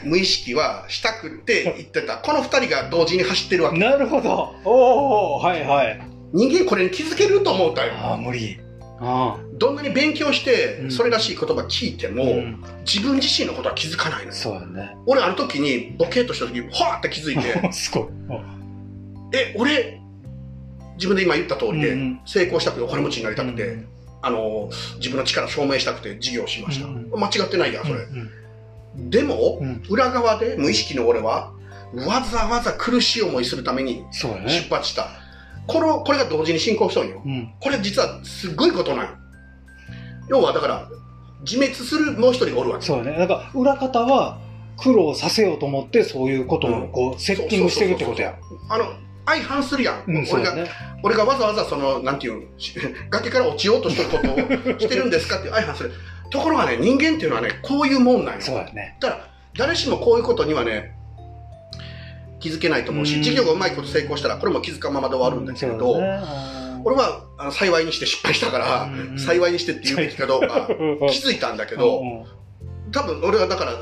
[0.04, 2.18] 無意識はしたくって言ってた。
[2.18, 3.78] この二人が同時に走ってるわけ。
[3.78, 4.54] なるほど。
[4.64, 6.00] おおはいはい。
[6.32, 7.92] 人間これに気づけると思ったよ。
[7.96, 8.58] ああ、無理。
[9.02, 12.10] あどんなに勉強してう、んそれらしい言葉聞いてあ。
[12.10, 14.32] も、うん自分自身のことは気づかないのよ。
[14.32, 14.96] そうだね。
[15.06, 18.04] 俺ある時にボケっとした時に、はーって気づいて、 すごい。
[19.32, 20.00] え、俺、
[21.00, 23.88] 自分で今言った通りで、成功したくてお金持ちになりたくて、うん
[24.22, 26.86] あの、自分の力を証明したくて事業をしました。
[26.86, 28.00] うん間違ってないやん、それ。
[28.00, 28.30] うん
[29.08, 31.52] でも、うん裏側で無意識の俺は、
[31.94, 34.66] わざわざ苦しい思いするために出ね。
[34.68, 35.08] 発した。
[35.66, 37.22] この、これが同時に進行しとんよ。
[37.24, 37.52] うん。
[37.60, 39.12] これ実はすごいことなんよ。
[40.28, 40.88] 要はだから、
[41.42, 42.84] 自滅するもう一人がおるわけ。
[42.84, 43.18] そうだね。
[43.18, 44.38] なんか、裏方は
[44.76, 48.36] 苦労させようと思って、そういうことをこう、セッティングしてるってことや。
[48.68, 48.84] あの、
[49.30, 50.04] 相反するやん。
[50.06, 50.54] うん、俺が。
[51.02, 52.42] 俺がわざわざその、なんていうの、
[53.10, 55.92] 崖から落ちようとしてることをしてるんですかって 相反する。
[56.30, 58.40] ところがね、人間っていうのはね、こういうもんなんよ。
[58.40, 58.96] そうだね。
[59.00, 60.96] だから誰しもこういうことにはね
[62.38, 66.20] 気づけないと思うし、うん事業がうまいこと成功したらこれも気づかんままで終わるんだけれど、ね
[66.82, 70.66] 俺はあの幸いにして失敗したから、うん幸いにしてって言うべきかど うか
[71.10, 72.00] 気づいたんだけど、
[72.90, 73.72] 多分俺はだから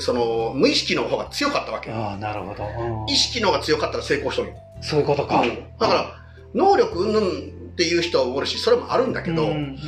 [0.00, 2.64] その無意識の方が強かったわけ、ああ、なるほど。
[2.64, 3.12] うん。
[3.12, 5.40] 意識の方が強かったら成功しとるよ、そういうことか。
[5.40, 5.48] うん。
[5.78, 6.14] だから
[6.54, 9.78] 能力うんぬんっていう人はおるしそれもあるんだけど、うんうん。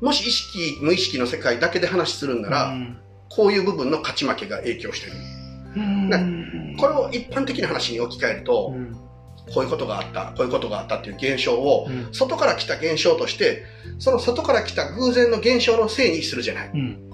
[0.00, 2.98] もし意識無意識の世界だけで話するんなら、うん。
[3.28, 5.12] こういう部分の勝ち負けが影響してる。
[5.76, 6.76] うん。
[6.78, 8.92] これを一般的な話に置き換えると、うん。
[9.52, 12.08] こういうことがあった、こういうことがあったっていう現象を、うん。
[12.12, 13.64] 外から来た現象として、
[13.98, 16.70] その外から来た偶然の現象のせいにするじゃない。
[16.72, 17.10] うん。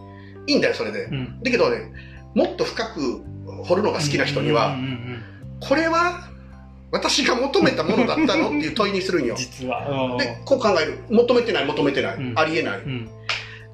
[0.46, 1.04] いいんだよ、それで。
[1.04, 1.42] うん。
[1.42, 1.92] だけどね、
[2.34, 3.22] もっと深く
[3.64, 4.76] 掘るのが好きな人には、
[5.60, 6.28] これは
[6.92, 9.34] 私が求めたものだったのっていう問いにするんよ。
[9.38, 10.16] 実は。
[10.18, 10.98] で、こう考える。
[11.10, 12.16] 求めてない、求めてない。
[12.16, 12.78] うんありえない。
[12.78, 13.08] うん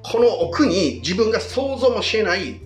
[0.03, 2.61] この奥に自分が想像もしえない、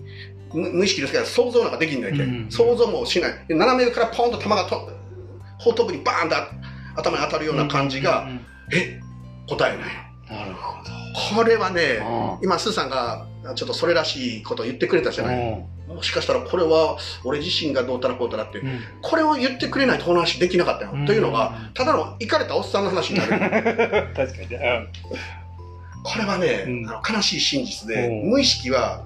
[0.52, 3.32] 無無意識ですから想像なんかできんないけ、うん想像もしない。
[3.48, 4.88] で斜め上からポンと弾がと
[5.64, 6.36] 後頭部にバーンと
[6.96, 8.40] 頭に当たるような感じが、うんうん
[8.72, 9.00] え？
[9.48, 9.88] 答えない。
[10.30, 10.90] うんなるほど。
[11.36, 15.36] これはね、あ今、スーさんがちょっとそれらしいことを言ってくれたじゃない。
[15.36, 20.92] ーもしかしたらこれは俺自身がどうたらこうたらって、うんこれを言ってくれないと話できなかったよ。
[20.94, 23.30] うんというのが、ただのイかれたおっさんの話になる。
[24.14, 24.86] 確かにね。
[26.04, 26.66] これはね、
[27.08, 29.04] 悲しい真実で、うん無意識は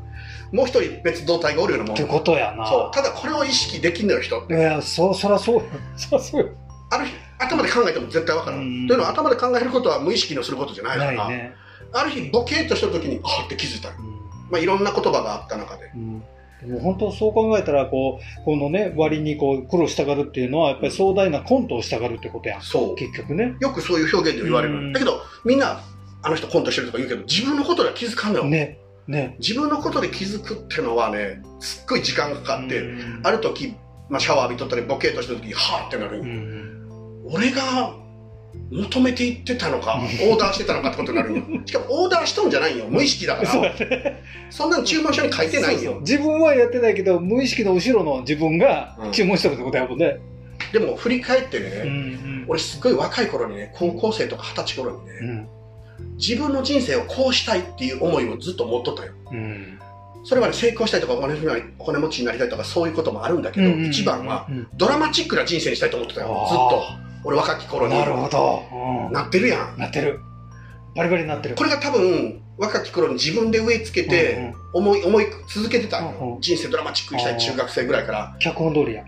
[0.53, 2.67] もう一人別動体がおるようなもんってことやな。
[2.69, 5.63] そうただこれを意識できんのよ人っていや、そ、そらそうよ。
[5.97, 6.51] そらそうよ。
[6.91, 11.55] ある日頭で考えても絶対わからん、うんというのは頭で考えることは無意識のすることじゃないからね。
[11.93, 14.16] ある日ボケーっとした時にあって気づいた、うん
[14.51, 15.91] まあ、いろんな言葉があった中で。
[15.95, 16.21] うん。
[16.63, 22.63] でも本当そう考えたら、こう、このね、割にこう、苦労したがるっていうのは、やっぱり壮大なコントをしたがるってことやん。
[22.63, 22.97] そう。
[22.97, 23.55] 結局ね。
[23.61, 24.93] よくそういう表現で言われる、うん。
[24.93, 25.81] だけどみんな
[26.23, 28.79] あの人コントしてるとか言うけど自分のことでは気づかんのよ、ね。
[29.07, 29.37] ね。
[29.39, 33.21] 自分のことで気づくってのはねすっごい時間がかかって、うん。
[33.23, 33.75] ある時、
[34.09, 37.23] まあ、シャワー浴びとったりボケーっとした時にはーってなる、うん。
[37.33, 37.95] 俺が
[38.71, 41.43] 求めていってたのか、オーダーしてたのかってことになるんよ。
[41.65, 42.87] しかもオーダーしとんじゃないんよ。
[42.89, 43.69] 無意識だかそうら。
[43.69, 44.23] やね。
[44.51, 46.01] そんなの注文書に書いてないんよそうそう。
[46.01, 50.19] 自分はやってないけど、無意識の後ろの自分がうん注文したってことやもんね。
[50.73, 55.49] でも振り返ってね、うん俺すっごい若い頃にね、高校生とか二十歳頃にね、うん。
[56.19, 59.13] 自分の人生をこうしたいっていう思いをずっと持っとったよ。
[59.33, 59.79] うん。
[60.25, 61.35] それまで成功したいとかお金
[61.79, 66.47] お金持ちになりたいとかそういうこともあるんだけど、うん一番はうんドラマチックな人生にしたいと思ってたよ。
[66.49, 67.07] ずっと。
[67.25, 67.95] 俺若き頃に。
[67.95, 68.63] なるほど。
[68.73, 69.79] うんなってるやん。
[69.79, 70.21] なってる。
[70.95, 71.55] バリバリになってる。
[71.55, 75.99] これが多分、若き頃に自分で植え付けてん、思い、思い続けてた。
[75.99, 78.37] うんうん人生ドラマチックにしたい中学生ぐらいから。
[78.39, 79.05] 脚本通りや。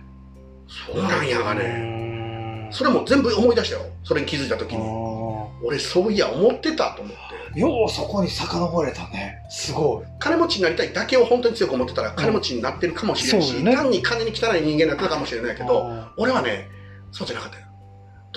[0.68, 1.62] そうなんやがね。
[1.62, 3.83] ねそれも全部思い出したよ。
[4.05, 4.83] それに気づいた時に。
[5.64, 7.29] 俺そういや思ってたと思って。
[7.59, 9.38] ようそこに遡れたね。
[9.49, 10.07] すごい。
[10.18, 16.68] 金持ちになりたいだけを本当に強く思ってたら金持ちになってるかもしれんし、そうよね単に金に汚い人間だったかもしれないけど、あ俺はね、
[17.11, 17.68] そうじゃなかったよ。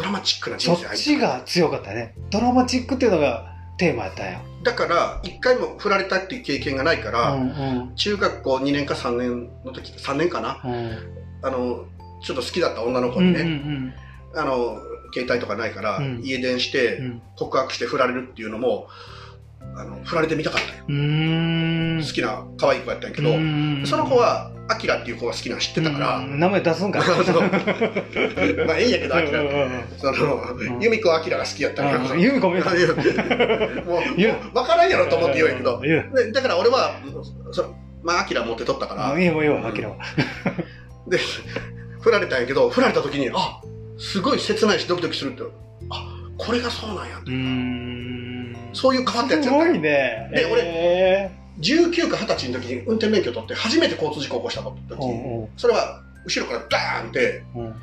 [0.02, 2.16] ドラマチックな人生っちが強かったね。
[2.32, 4.42] ドラマチックっていうのがテーマやったんや。
[4.64, 7.46] だから、一回も振られたっていう経験がないから、うんう
[7.92, 7.96] ん。
[7.96, 10.60] 中学校2年か3年の時、3年かな？
[10.64, 10.98] うん。
[11.44, 11.86] あの、
[12.24, 13.94] ちょっと好きだった女の子うんにね、うん。
[14.36, 14.80] あの、
[15.14, 16.22] 携帯とかないから、うん。
[16.24, 17.22] 家電してうん。
[17.36, 18.88] 告白して振られるっていうのも、
[19.76, 20.84] あの、振られてみたかったよ。
[20.84, 23.84] 好きな可愛い子やったんやけど、うん。
[23.86, 27.00] その子は、アキラっていう子が好きなの知ってたから、うん名前出すんか
[28.68, 29.42] まあ、ええんやけど、アキラ
[29.98, 32.64] その、ユミコアキラが好きやったんやうんユミコも もう、
[34.18, 35.82] 言う分からんやろと思って言うんやけど、
[36.34, 36.96] だから俺は、
[37.52, 39.96] そまあ、アキラ持ってとったから、いいもういいわ、アキラは。
[41.08, 41.18] で、
[42.02, 43.62] 振られたんやけど、振られた時に、あ
[43.98, 45.44] すごい切ないしドキドキするって、
[45.90, 46.08] あ
[46.38, 47.18] これがそうなんや。
[47.18, 47.32] って。
[48.74, 49.72] そういう変わったやつすごやった。
[49.72, 50.32] んやいね。
[50.34, 55.50] で俺え19か20歳の時に運転免許取って初めて交通事故を起こした時、ーうんうん。
[55.58, 57.76] それは後ろからダーンってうん。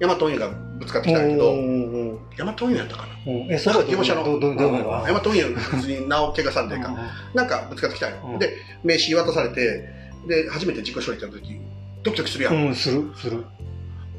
[0.00, 3.32] ヤマト運輸がぶつかってきたんやけど、うんうんヤマト運輸やったかな？
[3.32, 3.48] うん。
[3.48, 5.04] 業者の。
[5.06, 6.92] ヤマト運輸別に名を怪我さんでか。
[7.34, 8.38] なんかぶつかってきたんよ、うん。
[8.38, 9.84] で名刺渡されて
[10.26, 11.60] で初めて自己処理した時
[12.02, 13.44] ドキドキするやん、うん、する、する。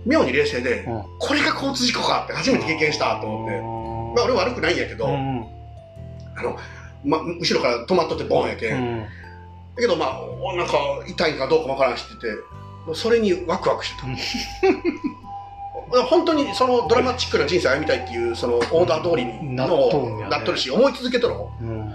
[0.06, 1.04] 妙に冷静で、うん。
[1.20, 3.60] これが交通事故かって初めて経験したと思って、
[4.16, 5.46] まあ俺悪くないんやけど、うん。
[6.38, 6.58] あの、
[7.04, 8.96] ま、後ろから止まっとってボンやけ、、うん。
[9.00, 9.08] んだ
[9.78, 10.74] けどまあおなんか
[11.08, 12.28] 痛いんかどうかもわからんしってて
[12.94, 14.08] それにワクワクしてた。
[16.10, 20.30] 本当にそのドラマチックな人生歩みたいっていうそのオーダー通りになっのとるんやね。
[20.30, 21.68] なっとるし思い続けとるもうん。
[21.68, 21.94] ん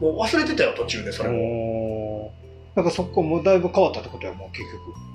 [0.00, 2.32] もう忘れてたよ途中でそれも、
[2.74, 5.11] なんかそこもうだいぶ変わったってことやもん、結局。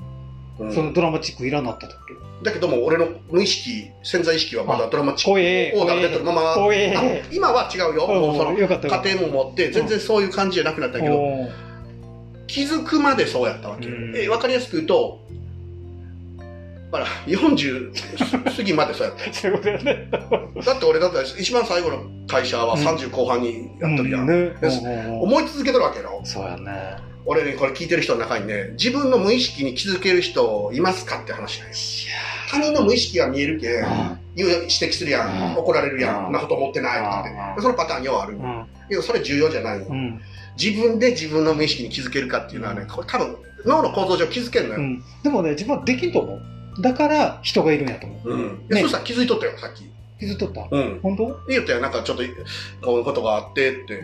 [0.60, 0.74] うん。
[0.74, 2.02] そのドラマチックいらなったってこ
[2.44, 5.18] だけども俺の無意識潜在意識はまだドラマと。
[5.18, 5.80] チック。
[5.80, 6.56] オーダー出てるまま。
[7.32, 8.08] 今は違うよ。
[8.08, 11.50] もうその家庭も持って全然そういう感じじゃなくなったけど、
[12.46, 14.16] 気づくまでそうやったわけ、うん。
[14.16, 15.20] え分かりやすく言うと
[16.92, 20.08] ほら40過ぎまでそうやっ そういうことやね。
[20.12, 20.18] た
[20.62, 24.30] だって俺だって一番最後の会社は30後半にやっとるやん、うん。
[24.30, 24.36] うん。
[24.36, 25.06] うん。
[25.06, 27.17] うん思い続けてるわけよそうやね。
[27.30, 32.08] 俺ねこれ聞いてる人の中にね自分の無意識に気づける人いますかって話なんです。
[32.08, 32.16] いや
[32.50, 33.84] 他人の無意識が見えるけ
[34.36, 35.58] 指摘するやん、うん。
[35.58, 36.24] 怒られるやん、うん。
[36.26, 37.52] そんなこと思ってないとかうん。
[37.52, 38.66] ってそのパターンようある、うん。
[38.88, 39.80] けどそれ重要じゃない。
[39.80, 40.22] よ、うん。
[40.58, 43.36] 自分で自分の無意識に気づけるかっていうのはねこれ多分
[43.66, 45.04] 脳の構造上気づけるのよ、うん。
[45.22, 46.82] でもね、自分はできんと思う。
[46.82, 48.30] だから人がいるんやと思う。
[48.30, 48.68] うん。
[48.70, 48.80] ね。
[48.82, 49.84] そうさん気づいとったよ、さっき。
[50.20, 50.68] 気づいとった？
[50.70, 51.00] うん。
[51.02, 51.40] 本当？
[51.48, 52.24] 言ったよ、なんかちょっと、
[52.84, 54.00] こういうことがあってって。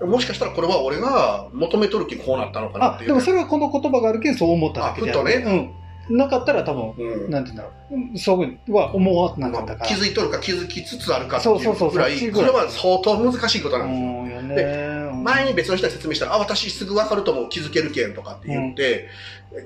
[0.00, 0.10] うん。
[0.10, 3.08] もしかしたらこれは俺が求めとる気こうなったのかなっあ、ていう。
[3.08, 5.36] でもそれはこの言葉があるけんそう思っただけであって。
[5.36, 5.70] あふとうん。
[6.10, 7.30] なかったら多分、うん。
[7.30, 7.94] なんて言うんだろう。
[7.94, 9.86] うんそうは思わなかったから。
[9.86, 14.06] 気づいとるか気づきつつあるかってそうそうそういうぐらい、これは相当難しいことうなんですよ。
[14.06, 15.22] んよね。
[15.22, 19.08] 前に別の人に説明したら、あ、私すぐ分かると思う、気づけるけんとかって言って、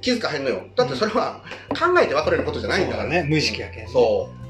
[0.00, 0.62] 気づかへんのよ。
[0.74, 4.41] だってそれは考えて分かるようなことじゃないんだからね無意識やけんねそう。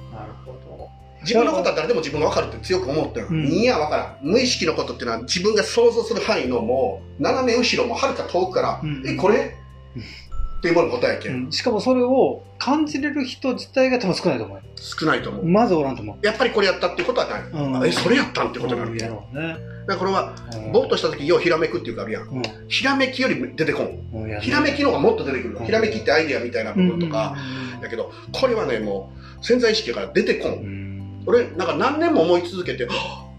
[1.22, 3.46] 自分のことは誰でも自分が分かるって強く思ってる、うん。
[3.46, 4.18] いや分からん。
[4.22, 9.02] 無意識のことっていうのは自分が想像する範囲のもう斜め後ろもはるか遠くから、うん。
[9.06, 9.56] えこれ、
[9.96, 11.48] うんっていうものの答えやけ、うん。
[11.48, 14.62] んしかもそれを感じれる人自体が多分少ないと思うよ。
[14.76, 16.24] 少ないと思う、まずおらんと思う。
[16.24, 17.82] やっぱりこれやったってことはない、うん。
[17.82, 18.92] あえそれやったんってことになる。
[18.92, 19.48] うんけど、やろうね。
[19.48, 20.70] だからこれはうん。
[20.70, 22.28] ぼーっとした時ようひらめくっていうかあるやん。
[22.28, 22.42] うん。
[22.68, 24.40] ひらめきより出てこん。
[24.40, 25.58] ひらめきの方がもっと出てくる。
[25.64, 27.37] ひらめきってアイデアみたいな部分とか、
[27.80, 30.82] だけどこれはねもう潜在意識から出てこん
[31.26, 33.32] 俺なんか何年も思い続けてはぁ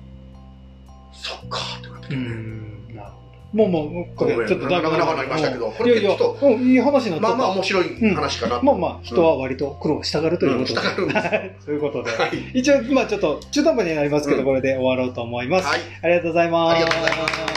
[1.14, 3.18] そっかってなってきうて、んなるほ
[3.54, 3.58] ど。
[3.58, 7.36] もうもう、これちょっとだいぶ長々なりましたけどこいやいやれちょっ、うんいい話になまあ。
[7.36, 10.80] まあ面白い話かなと、まあまあ、人は割と苦労したがるということで。
[10.80, 12.12] うん従うんですはい そういうことで。
[12.12, 15.68] はい、一応、まあちょっと中途半端になりますけど、うんこれで終わろうと思います。
[15.68, 16.76] はいありがとうございます。
[16.76, 17.53] ありがとうございます